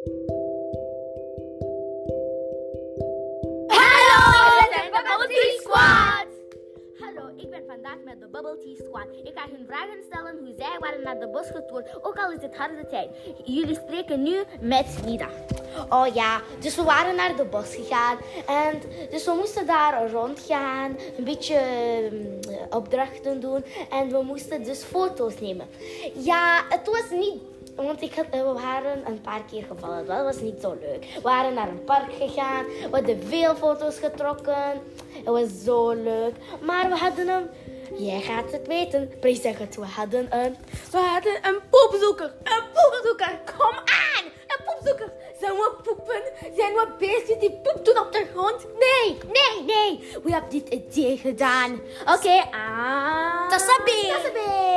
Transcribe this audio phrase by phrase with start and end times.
[0.00, 0.12] Hallo,
[4.56, 6.26] we zijn de Bubble Tea Squad!
[6.98, 9.06] Hallo, ik ben vandaag met de Bubble Tea Squad.
[9.22, 12.42] Ik ga hun vragen stellen hoe zij waren naar de bos getoerd, ook al is
[12.42, 13.10] het harde tijd.
[13.44, 15.28] Jullie spreken nu met Nida.
[15.88, 18.18] Oh ja, dus we waren naar de bos gegaan.
[18.46, 18.80] En
[19.10, 21.58] dus we moesten daar rondgaan, een beetje
[22.10, 22.38] mm,
[22.70, 23.64] opdrachten doen.
[23.90, 25.66] En we moesten dus foto's nemen.
[26.14, 27.42] Ja, het was niet
[27.84, 30.06] want ik had, we waren een paar keer gevallen.
[30.06, 31.06] Dat was niet zo leuk.
[31.14, 32.64] We waren naar een park gegaan.
[32.64, 34.82] We hadden veel foto's getrokken.
[35.12, 36.34] Het was zo leuk.
[36.60, 37.48] Maar we hadden een...
[37.98, 39.12] Jij gaat het weten.
[39.20, 39.76] Please zeg het.
[39.76, 40.56] We hadden een...
[40.90, 42.32] We hadden een poepzoeker.
[42.42, 43.40] Een poepzoeker.
[43.58, 44.24] Kom aan.
[44.24, 45.12] Een poepzoeker.
[45.40, 46.22] Zijn we poepen?
[46.56, 48.66] Zijn we bezig die poep doen op de grond?
[48.78, 50.10] Nee, nee, nee.
[50.22, 51.80] We hebben dit idee gedaan.
[52.14, 53.48] Oké, aan...
[53.48, 54.08] Tasabi.
[54.08, 54.69] Tasabi.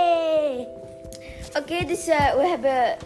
[1.57, 2.97] Oké, dus eh, we hebben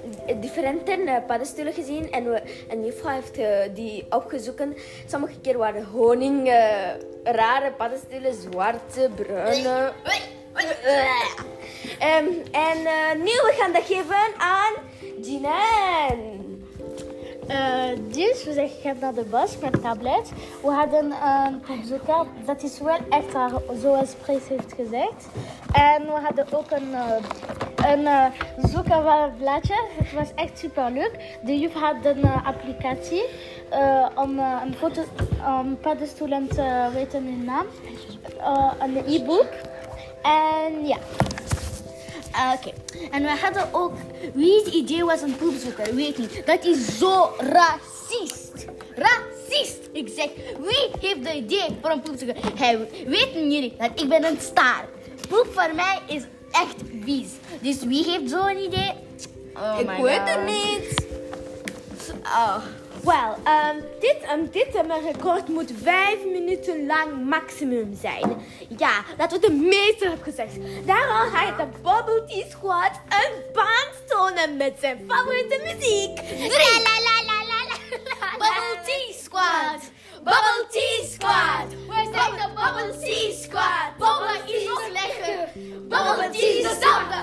[0.42, 4.64] differente eh, paddenstoelen gezien en, we, en juffrouw heeft eh, die opgezocht.
[5.08, 6.66] Sommige keer waren honing, eh,
[7.24, 9.92] rare paddenstoelen, zwarte, bruine.
[12.00, 14.74] Ehm, en eh, nu we gaan dat geven aan
[15.22, 16.46] Jinan.
[17.48, 20.32] Eh, dus we zijn gegaan naar de bos met tablet.
[20.62, 22.26] We hadden een poepzoeker.
[22.46, 25.26] Dat is wel echt waar, zoals Prijs heeft gezegd.
[25.74, 27.12] En we hadden ook een, uh,
[27.86, 28.26] een uh,
[28.58, 29.84] een blaadje.
[29.98, 31.12] Het was echt super leuk.
[31.42, 33.24] De juf had een uh, applicatie
[34.16, 35.04] om een foto,
[35.62, 37.66] om paddenstoelen te weten hun naam.
[38.80, 39.50] een e-book.
[40.22, 40.98] En ja.
[42.32, 42.72] Ah, Oké.
[43.12, 43.94] En we hadden ook...
[44.34, 45.96] Wie het idee was een poepzoeker?
[45.96, 46.46] Weet niet.
[46.46, 48.66] Dat is zo racist.
[48.96, 49.90] Racist.
[49.92, 52.36] Ik zeg, wie heeft het idee voor een poepzoeker?
[52.56, 54.86] Hij weten jullie dat ik ben een star.
[55.30, 56.24] Poep voor mij is
[56.62, 57.28] echt vies.
[57.62, 58.94] Dus wie heeft zo'n idee?
[59.56, 60.30] Oh Ik weet God.
[60.30, 61.06] het niet.
[62.24, 62.56] Oh.
[63.04, 68.38] Wel, ehm, dit, um, dit um, record moet vijf minuten lang maximum zijn.
[68.78, 70.56] Ja, dat we de meester hebben gezegd.
[70.86, 76.16] Daarom gaat de Bubble Tea Squad een band tonen met zijn favoriete muziek.
[76.16, 76.97] Drie.
[85.98, 87.20] Bubble Tea hetzelfde.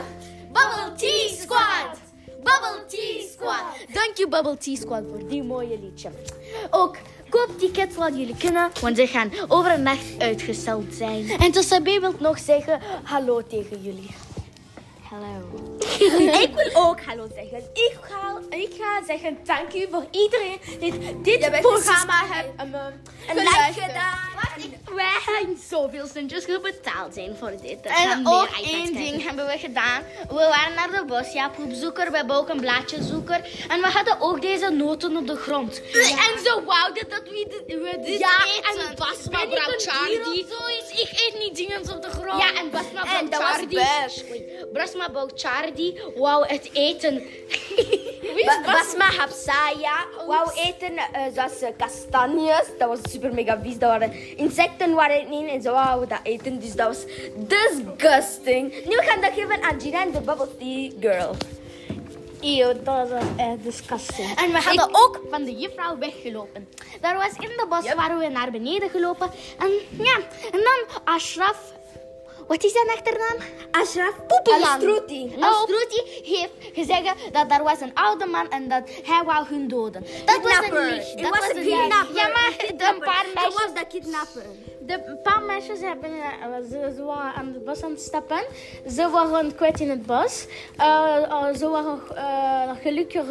[0.53, 1.99] Bubble Tea Squad.
[2.43, 3.65] Bubble Tea Squad.
[3.93, 6.11] Dank je Bubble Tea Squad voor die mooie liedje.
[6.71, 6.97] Ook
[7.29, 11.29] koop tickets wat jullie kunnen, want ze gaan over een nacht uitgesteld zijn.
[11.29, 14.11] En Tossabe wil nog zeggen hallo tegen jullie.
[15.11, 15.79] Hallo.
[16.45, 17.59] ik wil ook hallo zeggen.
[17.59, 23.37] Ik ga, ik ga zeggen dank u voor iedereen die dit programma heeft um, Een
[23.37, 24.74] like geluisterd.
[24.95, 27.83] Wij gaan zoveel centjes betaald zijn voor dit.
[27.83, 28.95] Dat En ook één krijgen.
[28.95, 30.03] ding hebben we gedaan.
[30.29, 32.11] We waren naar de bos, ja, poepzoeker.
[32.11, 33.41] We hebben ook een blaadjezoeker.
[33.69, 35.81] En we hadden ook deze noten op de grond.
[35.93, 38.89] En ze wouden dat we dit, we dit Ja, eten.
[38.89, 39.83] en Basma of
[40.59, 40.91] zoiets?
[41.03, 42.43] Ik eet niet dingen op de grond.
[42.43, 43.03] Ja, en Basma.
[44.31, 46.01] Oei, Basma Charlie.
[46.17, 47.27] Wauw, het eten.
[48.45, 49.97] Ba- Basma Hapsaya
[50.27, 52.67] wou eten eh, zoals eh, kastanjes.
[52.79, 53.79] Dat was super mega vies.
[53.79, 56.61] Dat waren insecten waren het niet en ze wou dat eten.
[56.61, 57.05] Dus dat was
[57.37, 58.73] disgusting.
[58.85, 61.37] Nu we gaan dat geven aan Gina en de Bubble Tea Girl.
[62.41, 64.37] Eeuw, dat was echt disgusting.
[64.37, 66.69] En we hadden ook van de juffrouw weggelopen.
[67.01, 69.31] Daar was in de bos waren we naar beneden gelopen.
[69.59, 69.71] En
[70.05, 70.17] ja,
[70.53, 71.73] en dan Ashraf.
[72.47, 73.37] Wat is zijn achternaam?
[73.71, 74.63] Ashraf Poepeman.
[74.63, 75.35] Astruti.
[75.41, 80.07] Astruti heeft gezegd dat daar was een oude man en dat hij wou hun doden.
[80.25, 81.23] Dat was een licht.
[81.23, 82.15] Dat was een kidnapper.
[82.15, 84.43] Ja, maar een paar Hij meisjes was de kidnapper.
[84.81, 88.45] De paar meisjes hebben, eh, ze, ze waren aan het bos aan het stappen.
[88.89, 90.47] Ze waren kwijt in het bos.
[90.77, 93.25] Eh, eh, ze waren eh, gelukkig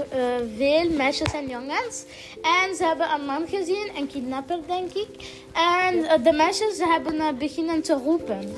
[0.58, 2.04] veel meisjes en jongens.
[2.42, 5.08] En ze hebben een man gezien, een kidnapper denk ik.
[5.54, 8.56] En de meisjes hebben beginnen te roepen.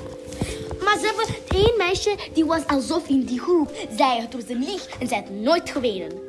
[0.86, 4.64] Maar ze hebben één meisje die was alsof in die groep zei het was een
[4.64, 6.24] lieg en ze had nooit geweten.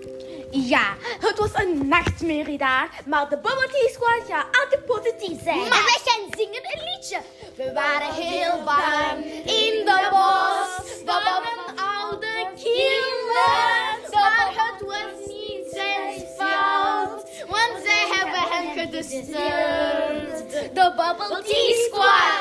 [0.51, 2.89] Ja, het was een nachtmerrie daar.
[3.05, 5.57] Maar de Bubble Tea Squad gaat altijd positief zijn.
[5.57, 7.17] Maar wij zijn zingen een liedje.
[7.55, 10.87] We waren heel bang in de bos.
[10.99, 14.11] We waren oude kinderen.
[14.11, 17.29] Maar het was niet zijn fout.
[17.47, 20.51] Want zij hebben hem gedestuurd.
[20.73, 22.37] De Bubble Tea Squad.